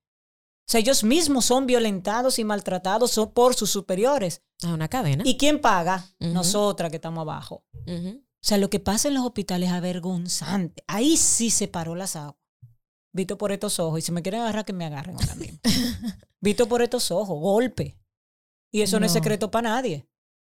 [0.60, 4.42] O sea, ellos mismos son violentados y maltratados por sus superiores.
[4.62, 5.24] A una cadena.
[5.26, 6.06] ¿Y quién paga?
[6.20, 7.64] Nosotras que estamos abajo.
[7.86, 10.82] O sea, lo que pasa en los hospitales es avergonzante.
[10.86, 12.36] Ahí sí se paró las aguas.
[13.12, 13.98] Visto por estos ojos.
[13.98, 15.58] Y si me quieren agarrar, que me agarren ahora mismo.
[16.40, 17.38] Visto por estos ojos.
[17.40, 17.98] Golpe.
[18.72, 19.18] Y eso no, es No.
[19.18, 20.06] secreto para nadie.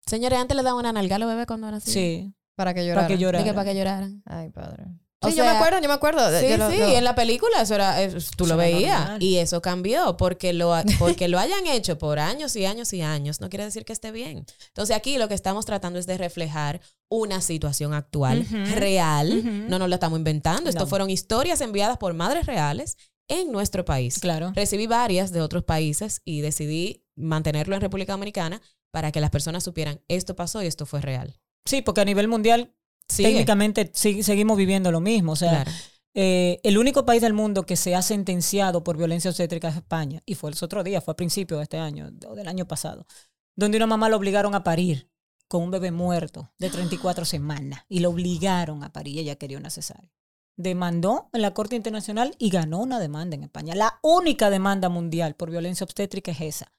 [0.06, 1.94] Señores, antes le daban una nalga a los bebés cuando nacían.
[1.94, 2.34] Para Sí.
[2.54, 3.18] Que Para que lloraran.
[3.18, 3.44] lloraran.
[3.44, 4.24] Dije para que lloraran.
[4.26, 4.84] Ay, padre.
[5.26, 6.20] O Sí, yo me acuerdo, yo me acuerdo.
[6.38, 9.62] Sí, lo- sí, lo- en la película eso era, es- tú lo veías y eso
[9.62, 13.64] cambió porque lo, porque lo hayan hecho por años y años y años, no quiere
[13.64, 14.46] decir que esté bien.
[14.68, 19.88] Entonces aquí lo que estamos tratando es de reflejar una situación actual, real, no nos
[19.88, 20.88] lo estamos inventando, esto No.
[20.88, 22.98] fueron historias enviadas por madres reales
[23.30, 24.20] en nuestro país.
[24.20, 24.52] Claro.
[24.54, 28.62] Recibí varias de otros países y decidí mantenerlo en República Dominicana
[28.92, 31.40] para que las personas supieran esto pasó y esto fue real.
[31.66, 32.74] Sí, porque a nivel mundial
[33.08, 33.30] Sigue.
[33.30, 35.34] técnicamente sí- seguimos viviendo lo mismo.
[35.34, 35.72] O sea, Claro.
[36.14, 40.22] eh, el único país del mundo que se ha sentenciado por violencia obstétrica es España.
[40.26, 43.06] Y fue el otro día, fue a principios de este año, o del año pasado,
[43.56, 45.10] donde una mamá la obligaron a parir
[45.48, 47.82] con un bebé muerto de 34 semanas.
[47.90, 49.20] Y la obligaron a parir.
[49.20, 50.12] Ella quería una cesárea.
[50.56, 53.74] Demandó en la Corte Internacional y ganó una demanda en España.
[53.76, 56.72] La única demanda mundial por violencia obstétrica es esa.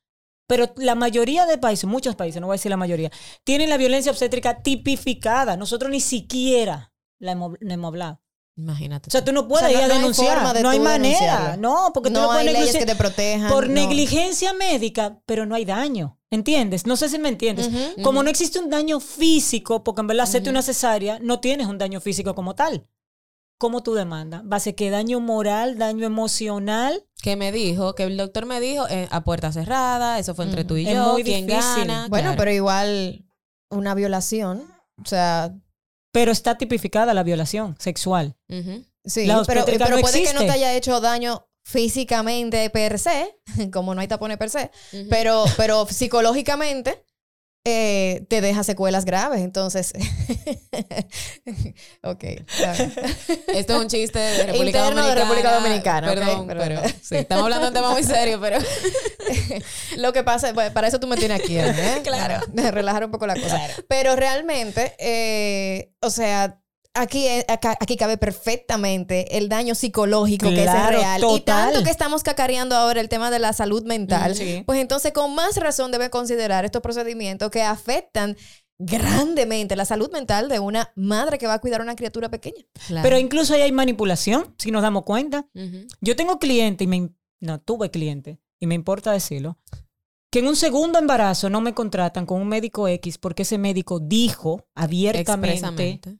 [0.46, 3.10] Pero la mayoría de países, muchos países, no voy a decir la mayoría,
[3.44, 5.56] tienen la violencia obstétrica tipificada.
[5.56, 8.20] Nosotros ni siquiera la hemos, la hemos hablado.
[8.56, 9.08] Imagínate.
[9.08, 10.54] O sea, tú no puedes O sea, ir a no- no hay denunciar.
[10.54, 11.56] de no hay manera.
[11.56, 13.50] No, porque tú no no puedes hay leyes que te protejan.
[13.50, 16.18] por negligencia médica, pero no hay daño.
[16.30, 16.86] ¿Entiendes?
[16.86, 17.68] No sé si me entiendes.
[18.02, 21.78] Como no existe un daño físico, porque en verdad hacerte una cesárea, no tienes un
[21.78, 22.86] daño físico como tal.
[23.64, 24.42] ¿Cómo tú demandas?
[24.42, 27.02] ¿Va a ser que daño moral, daño emocional?
[27.22, 30.64] que me dijo, que el doctor me dijo eh, a puerta cerrada, eso fue entre
[30.66, 31.86] tú y Es yo, muy quién difícil.
[31.86, 32.08] gana.
[32.10, 32.36] Bueno, claro.
[32.36, 33.24] pero igual
[33.70, 34.64] una violación.
[35.02, 35.54] O sea,
[36.12, 38.36] Pero está tipificada la violación sexual.
[39.06, 42.98] Sí, La pero, obstétrica pero no puede que no te haya hecho daño físicamente per
[42.98, 43.40] se,
[43.72, 44.70] como no hay tapones per se,
[45.08, 47.02] pero, pero psicológicamente
[47.66, 49.40] eh, te deja secuelas graves.
[49.40, 49.92] Entonces,
[52.02, 52.24] ok.
[53.54, 55.24] Esto es un chiste de República Interno de Dominicana.
[55.24, 58.58] República Dominicana, Perdón, pero- pero, sí, estamos hablando de un tema muy serio, pero
[59.96, 62.00] Lo que pasa, bueno, para eso tú me tienes aquí, ¿eh?
[62.02, 62.40] Claro.
[62.52, 63.60] Relajar un poco la cosa.
[63.88, 66.60] Pero realmente, eh, o sea,
[66.94, 71.20] aquí, eh, acá- aquí cabe perfectamente el daño psicológico que es real.
[71.36, 74.62] Y tanto que estamos cacareando ahora el tema de la salud mental, sí.
[74.66, 78.36] pues entonces con más razón debe considerar estos procedimientos que afectan
[78.78, 82.64] grandemente la salud mental de una madre que va a cuidar a una criatura pequeña.
[83.02, 85.46] Pero incluso ahí hay manipulación, si nos damos cuenta.
[86.00, 87.10] Yo tengo cliente y me...
[87.40, 89.58] No, tuve cliente, y me importa decirlo,
[90.32, 94.00] que en un segundo embarazo no me contratan con un médico X porque ese médico
[94.00, 96.18] dijo abiertamente expresamente.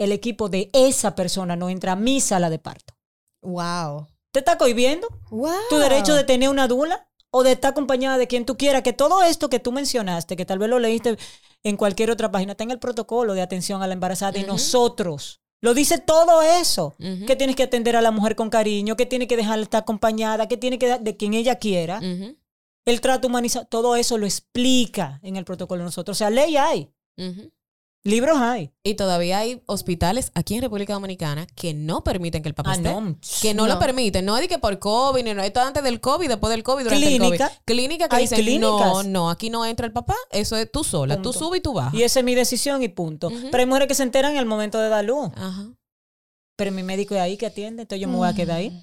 [0.00, 2.94] El equipo de esa persona no entra a mi sala de parto.
[3.42, 4.06] Wow.
[4.32, 5.52] ¿Te está cohibiendo Wow.
[5.68, 8.82] tu derecho de tener una dula o de estar acompañada de quien tú quieras?
[8.82, 11.16] Que todo esto que tú mencionaste, que tal vez lo leíste
[11.62, 14.52] en cualquier otra página, está en el protocolo de atención a la embarazada y Ujú.
[14.52, 15.40] nosotros.
[15.62, 16.94] Lo dice todo eso.
[17.26, 20.48] Que tienes que atender a la mujer con cariño, que tiene que dejarla estar acompañada,
[20.48, 22.00] que tiene que dar de quien ella quiera.
[22.86, 26.16] El trato humanizado, todo eso lo explica en el protocolo de nosotros.
[26.16, 26.90] O sea, ley hay.
[28.04, 28.72] Libros hay.
[28.82, 32.74] Y todavía hay hospitales aquí en República Dominicana que no permiten que el papá Ah,
[32.76, 32.88] esté.
[32.90, 33.16] no.
[33.42, 33.74] Que no, No.
[33.74, 34.24] lo permiten.
[34.24, 36.84] No es de que por COVID, ni no esto antes del COVID, después del COVID,
[36.84, 37.46] durante Clínica.
[37.46, 37.62] el COVID.
[37.66, 39.06] Clínica que Hay dicen, no, clínicas.
[39.06, 40.14] no, aquí no entra el papá.
[40.30, 41.20] Eso es tú sola.
[41.20, 41.94] Tú subes y tú bajas.
[41.94, 43.28] Y esa es mi decisión y punto.
[43.50, 45.30] Pero hay mujeres que se enteran en el momento de dar luz.
[45.36, 45.66] Ajá.
[46.56, 48.82] Pero mi médico es ahí que atiende, entonces yo me voy a quedar ahí.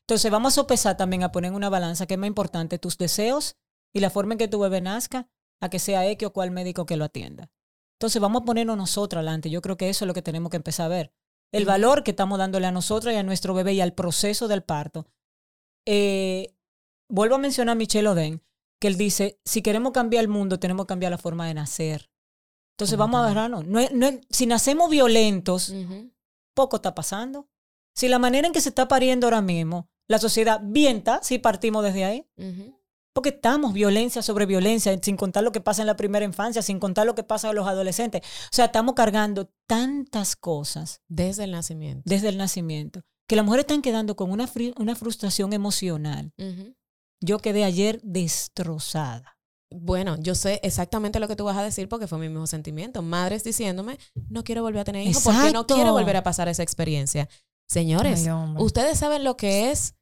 [0.00, 3.56] Entonces vamos a sopesar también a poner una balanza que es más importante tus deseos
[3.92, 5.28] y la forma en que tu bebé nazca
[5.60, 7.50] a que sea X o cual médico que lo atienda.
[7.98, 9.50] Entonces vamos a ponernos nosotros adelante.
[9.50, 11.12] Yo creo que eso es lo que tenemos que empezar a ver.
[11.50, 14.62] El valor que estamos dándole a nosotros y a nuestro bebé y al proceso del
[14.62, 15.08] parto.
[15.84, 16.54] Eh,
[17.08, 18.42] vuelvo a mencionar a Michelle Oden,
[18.80, 22.08] que él dice, si queremos cambiar el mundo, tenemos que cambiar la forma de nacer.
[22.74, 23.66] Entonces vamos a agarrarnos.
[23.66, 25.74] No no si nacemos violentos,
[26.54, 27.48] poco está pasando.
[27.96, 31.38] Si la manera en que se está pariendo ahora mismo, la sociedad bien está, si
[31.38, 32.26] partimos desde ahí.
[33.18, 36.78] Porque estamos violencia sobre violencia, sin contar lo que pasa en la primera infancia, sin
[36.78, 38.22] contar lo que pasa a los adolescentes.
[38.44, 42.04] O sea, estamos cargando tantas cosas Desde el nacimiento.
[42.04, 46.32] desde el nacimiento que las mujeres están quedando con una, una frustración emocional.
[47.20, 49.36] Yo quedé ayer destrozada.
[49.74, 53.02] Bueno, yo sé exactamente lo que tú vas a decir porque fue mi mismo sentimiento.
[53.02, 56.62] Madres diciéndome, no quiero volver a tener hijos porque no quiero volver a pasar esa
[56.62, 57.28] experiencia.
[57.66, 59.96] Señores, Ay, ustedes saben lo que es,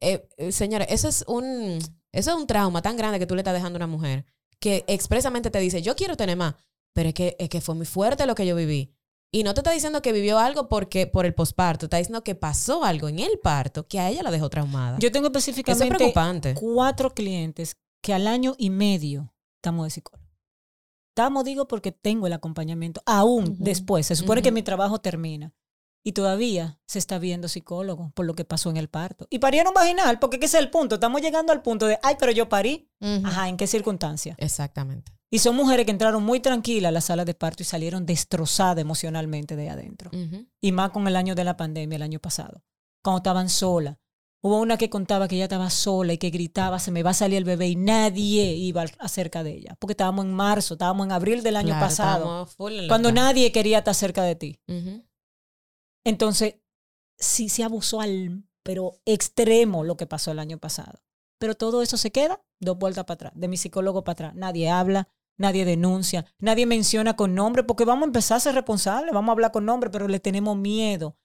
[0.00, 1.78] eh, eh, señores, eso es un,
[2.12, 4.26] eso es un trauma tan grande que tú le estás dejando a una mujer
[4.60, 6.54] que expresamente te dice, yo quiero tener más,
[6.92, 8.94] pero es que, es que fue muy fuerte lo que yo viví.
[9.34, 12.34] Y no te está diciendo que vivió algo porque por el posparto, está diciendo que
[12.34, 14.98] pasó algo en el parto que a ella la dejó traumada.
[15.00, 16.54] Yo tengo Eso es específicamente preocupante.
[16.54, 20.22] cuatro clientes que al año y medio estamos de psicólogo.
[21.12, 23.02] Estamos, digo, porque tengo el acompañamiento.
[23.06, 25.52] Aún después, se supone que mi trabajo termina.
[26.04, 29.26] Y todavía se está viendo psicólogo por lo que pasó en el parto.
[29.30, 30.96] Y parieron vaginal, porque ese es el punto.
[30.96, 32.90] Estamos llegando al punto de, ay, pero yo parí.
[33.00, 34.34] Ajá, ¿en qué circunstancia?
[34.38, 35.12] Exactamente.
[35.30, 38.82] Y son mujeres que entraron muy tranquilas a la sala de parto y salieron destrozadas
[38.82, 40.10] emocionalmente de adentro.
[40.60, 42.62] Y más con el año de la pandemia, el año pasado,
[43.02, 43.96] cuando estaban solas.
[44.44, 47.14] Hubo una que contaba que ella estaba sola y que gritaba, se me va a
[47.14, 49.76] salir el bebé y nadie iba acerca de ella.
[49.78, 52.48] Porque estábamos en marzo, estábamos en abril del año Claro, pasado,
[52.88, 54.60] cuando nadie quería estar cerca de ti.
[54.66, 55.04] Ujú.
[56.04, 56.56] Entonces,
[57.18, 61.02] sí se abusó al, pero extremo lo que pasó el año pasado.
[61.38, 64.34] Pero todo eso se queda dos vueltas para atrás, de mi psicólogo para atrás.
[64.34, 69.12] Nadie habla, nadie denuncia, nadie menciona con nombre, porque vamos a empezar a ser responsables,
[69.12, 71.16] vamos a hablar con nombre, pero le tenemos miedo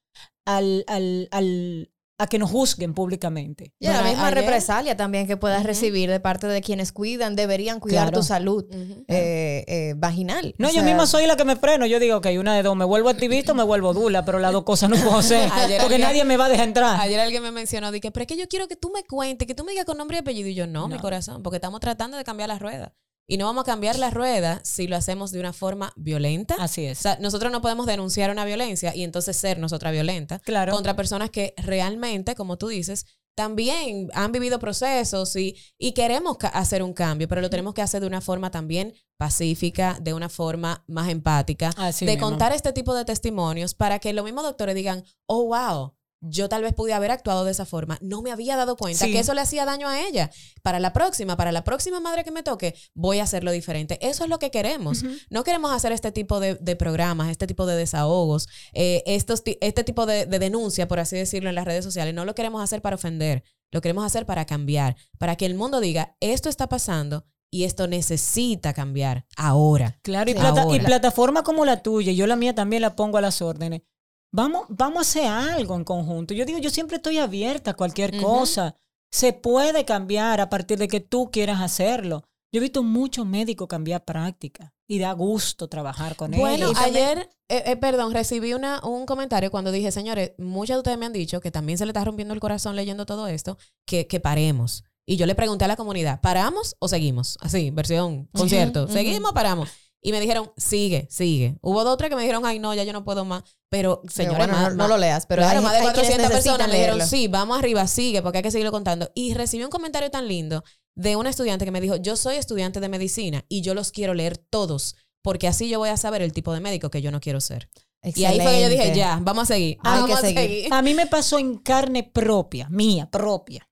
[0.45, 3.73] al, al, al, a que nos juzguen públicamente.
[3.79, 7.35] Y la Bueno, misma ayer- represalia también que puedas recibir de parte de quienes cuidan,
[7.35, 8.19] deberían cuidar Claro.
[8.19, 8.65] tu salud
[9.07, 10.55] eh, eh, vaginal.
[10.57, 11.85] No, O yo sea, misma soy la que me freno.
[11.85, 14.51] Yo digo, ok, una de dos, me vuelvo activista o me vuelvo dula, pero las
[14.51, 15.47] dos cosas no puedo hacer.
[15.79, 16.99] Porque alguien- nadie me va a dejar entrar.
[16.99, 19.53] Ayer alguien me mencionó, dije, pero es que yo quiero que tú me cuentes, que
[19.53, 20.49] tú me digas con nombre y apellido.
[20.49, 22.91] Y yo, no, mi corazón, porque estamos tratando de cambiar las ruedas.
[23.29, 26.55] Y no vamos a cambiar las ruedas si lo hacemos de una forma violenta.
[26.59, 26.97] Así O es.
[26.99, 30.71] sea, nosotros no podemos denunciar una violencia y entonces ser nosotras violentas Claro.
[30.73, 36.81] contra personas que realmente, como tú dices, también han vivido procesos y, y queremos hacer
[36.81, 40.83] un cambio, pero lo tenemos que hacer de una forma también pacífica, de una forma
[40.87, 42.29] más empática, Así de mismo.
[42.29, 45.93] contar este tipo de testimonios para que los mismos doctores digan, oh, wow.
[46.19, 47.99] Yo tal vez pude haber actuado de esa forma.
[48.01, 49.11] No me había dado cuenta Sí.
[49.11, 50.31] que eso le hacía daño a ella.
[50.63, 53.99] Para la próxima, para la próxima madre que me toque, voy a hacerlo diferente.
[54.01, 55.03] Eso es lo que queremos.
[55.29, 59.83] No queremos hacer este tipo de, de programas, este tipo de desahogos, eh, estos, este
[59.83, 62.13] tipo de, de denuncia, por así decirlo, en las redes sociales.
[62.15, 65.79] No lo queremos hacer para ofender, lo queremos hacer para cambiar, para que el mundo
[65.79, 69.99] diga, esto está pasando y esto necesita cambiar ahora.
[70.01, 73.21] Claro, y, plata- y plataforma como la tuya, yo la mía también la pongo a
[73.21, 73.83] las órdenes.
[74.31, 76.33] Vamos, vamos a hacer algo en conjunto.
[76.33, 78.75] Yo digo, yo siempre estoy abierta a cualquier cosa.
[79.11, 82.23] Se puede cambiar a partir de que tú quieras hacerlo.
[82.51, 86.77] Yo he visto muchos médicos cambiar práctica y da gusto trabajar con Bueno, ellos.
[86.79, 91.05] ayer, eh, eh, perdón, recibí una, un comentario cuando dije, señores, muchas de ustedes me
[91.05, 94.19] han dicho que también se le está rompiendo el corazón leyendo todo esto, que, que
[94.19, 94.83] paremos.
[95.05, 97.37] Y yo le pregunté a la comunidad, ¿paramos o seguimos?
[97.41, 98.87] Así, versión concierto.
[98.87, 99.69] ¿Seguimos o paramos?
[100.01, 101.57] Y me dijeron, sigue, sigue.
[101.61, 103.43] Hubo dos o tres que me dijeron, ay, no, ya yo no puedo más.
[103.69, 104.01] Pero,
[104.35, 106.67] bueno, más- no, lo leas, pero claro, hay, más de hay quienes 400 necesitan personas
[106.69, 107.09] me dijeron, leerlo.
[107.09, 109.11] sí, vamos arriba, sigue, porque hay que seguirlo contando.
[109.13, 110.63] Y recibí un comentario tan lindo
[110.95, 114.13] de una estudiante que me dijo, yo soy estudiante de medicina y yo los quiero
[114.13, 117.19] leer todos, porque así yo voy a saber el tipo de médico que yo no
[117.19, 117.69] quiero ser.
[118.03, 119.77] Y ahí fue que yo dije, ya, vamos a seguir.
[119.83, 120.73] Hay vamos que a seguir.
[120.73, 123.67] A mí me pasó en carne propia, mía, propia.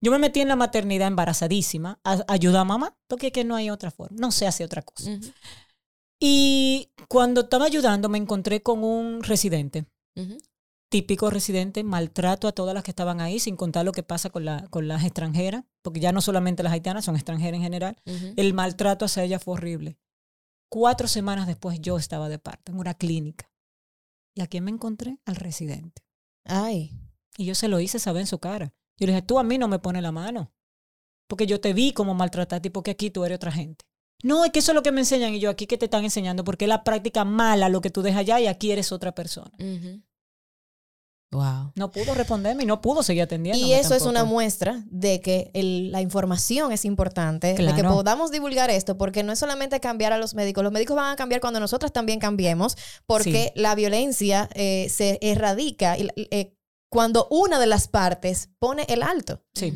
[0.00, 3.68] Yo me metí en la maternidad embarazadísima, a, a mamá, porque es que no hay
[3.68, 5.10] otra forma, no se hace otra cosa.
[6.20, 9.86] Y cuando estaba ayudando me encontré con un residente,
[10.88, 14.44] típico residente, maltrato a todas las que estaban ahí, sin contar lo que pasa con,
[14.44, 17.96] la, con las extranjeras, porque ya no solamente las haitianas, son extranjeras en general.
[18.36, 19.98] El maltrato hacia ella fue horrible.
[20.70, 23.50] Cuatro semanas después yo estaba de parto en una clínica.
[24.34, 25.18] ¿Y a quién me encontré?
[25.24, 26.02] Al residente.
[26.44, 26.92] Ay.
[27.36, 28.74] Y yo se lo hice saber en su cara.
[28.98, 30.52] Yo le dije, tú a mí no me pones la mano.
[31.28, 33.84] Porque yo te vi como maltrataste y porque aquí tú eres otra gente.
[34.24, 36.04] No, es que eso es lo que me enseñan y yo aquí que te están
[36.04, 39.12] enseñando porque es la práctica mala lo que tú dejas allá y aquí eres otra
[39.14, 39.52] persona.
[41.30, 41.72] Wow.
[41.74, 43.60] No pudo responderme y no pudo seguir atendiendo.
[43.64, 48.30] Y eso es una muestra de que el- la información es importante, de que podamos
[48.30, 51.42] divulgar esto, porque no es solamente cambiar a los médicos, los médicos van a cambiar
[51.42, 56.54] cuando nosotras también cambiemos, porque la violencia eh, se erradica y, eh,
[56.90, 59.42] cuando una de las partes pone el alto.
[59.54, 59.70] Sí.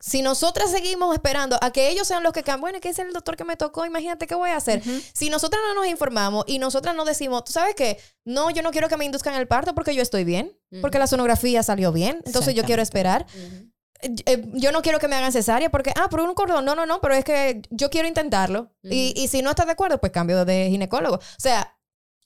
[0.00, 3.12] Si nosotras seguimos esperando a que ellos sean los que cambien, bueno, ¿qué dice el
[3.12, 3.84] doctor que me tocó?
[3.84, 4.82] Imagínate qué voy a hacer.
[5.12, 7.98] Si nosotras no nos informamos y nosotras no decimos, ¿tú sabes qué?
[8.24, 11.06] No, yo no quiero que me induzcan el parto porque yo estoy bien, porque la
[11.06, 13.26] sonografía salió bien, entonces yo quiero esperar.
[14.00, 16.76] Eh, eh, yo no quiero que me hagan cesárea porque, ah, por un cordón, no,
[16.76, 18.70] no, no, pero es que yo quiero intentarlo.
[18.84, 21.16] y, y si no estás de acuerdo, pues cambio de ginecólogo.
[21.16, 21.76] O sea,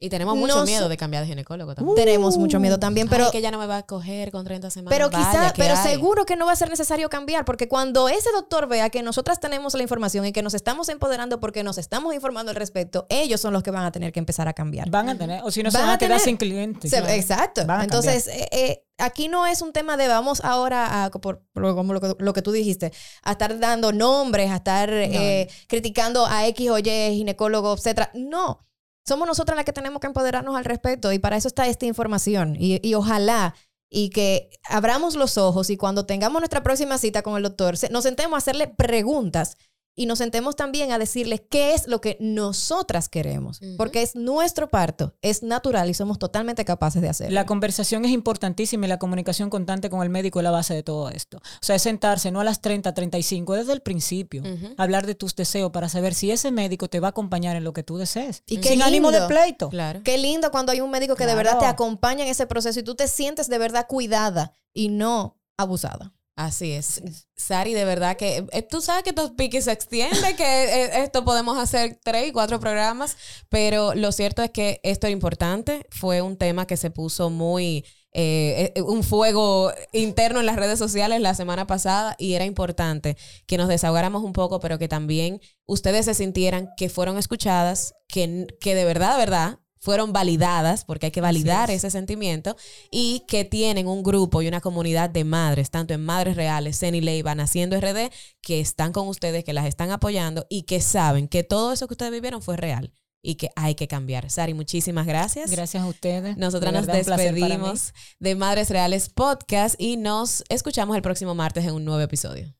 [0.04, 1.94] Y tenemos mucho No miedo so- de cambiar de ginecólogo también.
[1.94, 3.26] tenemos mucho miedo también, pero...
[3.26, 4.90] Ay, que ya no me va a coger con 30 semanas.
[4.98, 5.90] Pero Vaya, quizá, ¿qué pero hay?
[5.92, 9.38] seguro que no va a ser necesario cambiar, porque cuando ese doctor vea que nosotras
[9.38, 13.40] tenemos la información y que nos estamos empoderando porque nos estamos informando al respecto, ellos
[13.40, 14.90] son los que van a tener que empezar a cambiar.
[14.90, 16.90] Van a tener, o si no se Van a a quedar tener- sin clientes.
[16.90, 17.12] Se- Claro.
[17.12, 17.64] Exacto.
[17.66, 21.42] Van a Entonces, eh, eh, aquí no es un tema de vamos ahora a, por,
[21.52, 25.48] por- como lo, que- lo que tú dijiste, a estar dando nombres, a estar eh,
[25.68, 26.82] criticando a X o Y,
[27.14, 28.10] ginecólogo, etcétera.
[28.14, 28.66] No.
[29.06, 32.56] Somos nosotras las que tenemos que empoderarnos al respecto y para eso está esta información.
[32.58, 33.54] Y, y ojalá
[33.90, 38.04] y que abramos los ojos y cuando tengamos nuestra próxima cita con el doctor, nos
[38.04, 39.58] sentemos a hacerle preguntas
[39.94, 44.68] y nos sentemos también a decirles qué es lo que nosotras queremos, porque es nuestro
[44.68, 47.34] parto, es natural y somos totalmente capaces de hacerlo.
[47.34, 50.82] La conversación es importantísima y la comunicación constante con el médico es la base de
[50.82, 51.38] todo esto.
[51.38, 54.42] O sea, es sentarse no a las 30, 35, desde el principio.
[54.42, 54.74] Ujú.
[54.78, 57.72] Hablar de tus deseos para saber si ese médico te va a acompañar en lo
[57.72, 58.42] que tú desees.
[58.46, 59.28] Y Sin ánimo de lindo.
[59.28, 59.68] pleito.
[59.68, 60.00] Claro.
[60.04, 62.82] Qué lindo cuando hay un médico que de verdad te acompaña en ese proceso y
[62.82, 66.12] tú te sientes de verdad cuidada y no abusada.
[66.34, 67.02] Así es.
[67.36, 71.24] Sari, de verdad que eh, tú sabes que estos piques se extiende, que eh, esto
[71.24, 73.16] podemos hacer tres y cuatro programas,
[73.50, 75.86] pero lo cierto es que esto era importante.
[75.90, 80.78] Fue un tema que se puso muy, eh, eh, un fuego interno en las redes
[80.78, 83.16] sociales la semana pasada y era importante
[83.46, 88.46] que nos desahogáramos un poco, pero que también ustedes se sintieran que fueron escuchadas, que,
[88.58, 91.78] que de verdad, de verdad, fueron validadas, porque hay que validar es.
[91.78, 92.56] ese sentimiento,
[92.90, 97.00] y que tienen un grupo y una comunidad de madres, tanto en Madres Reales, Ceni
[97.00, 101.42] Leiva, Naciendo RD, que están con ustedes, que las están apoyando y que saben que
[101.42, 104.30] todo eso que ustedes vivieron fue real y que hay que cambiar.
[104.30, 105.50] Sari, muchísimas gracias.
[105.50, 106.36] Gracias a ustedes.
[106.36, 111.74] Nosotras De nos despedimos de Madres Reales Podcast y nos escuchamos el próximo martes en
[111.74, 112.54] un nuevo episodio.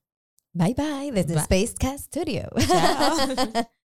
[0.53, 1.41] Bye bye desde.
[1.41, 2.49] Spacecast Studio.
[2.67, 3.65] Chao.